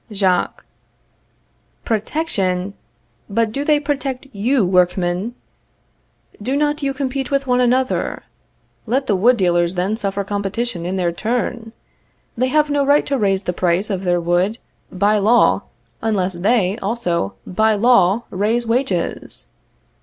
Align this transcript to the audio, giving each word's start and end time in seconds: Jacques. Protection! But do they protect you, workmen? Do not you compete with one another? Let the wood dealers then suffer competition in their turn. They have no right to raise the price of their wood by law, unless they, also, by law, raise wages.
Jacques. 0.11 0.65
Protection! 1.85 2.73
But 3.29 3.51
do 3.51 3.63
they 3.63 3.79
protect 3.79 4.25
you, 4.31 4.65
workmen? 4.65 5.35
Do 6.41 6.57
not 6.57 6.81
you 6.81 6.91
compete 6.91 7.29
with 7.29 7.45
one 7.45 7.61
another? 7.61 8.23
Let 8.87 9.05
the 9.05 9.15
wood 9.15 9.37
dealers 9.37 9.75
then 9.75 9.95
suffer 9.95 10.23
competition 10.23 10.87
in 10.87 10.95
their 10.95 11.11
turn. 11.11 11.71
They 12.35 12.47
have 12.47 12.67
no 12.71 12.83
right 12.83 13.05
to 13.05 13.17
raise 13.19 13.43
the 13.43 13.53
price 13.53 13.91
of 13.91 14.03
their 14.03 14.19
wood 14.19 14.57
by 14.91 15.19
law, 15.19 15.65
unless 16.01 16.33
they, 16.33 16.79
also, 16.79 17.35
by 17.45 17.75
law, 17.75 18.23
raise 18.31 18.65
wages. 18.65 19.45